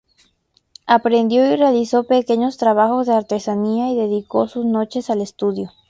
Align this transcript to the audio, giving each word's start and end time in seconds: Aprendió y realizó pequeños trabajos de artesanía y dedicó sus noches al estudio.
Aprendió 0.87 1.45
y 1.45 1.55
realizó 1.57 2.05
pequeños 2.05 2.57
trabajos 2.57 3.05
de 3.05 3.13
artesanía 3.13 3.89
y 3.91 3.95
dedicó 3.95 4.47
sus 4.47 4.65
noches 4.65 5.11
al 5.11 5.21
estudio. 5.21 5.71